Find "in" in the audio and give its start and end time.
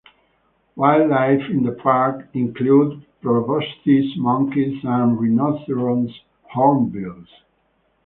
1.51-1.61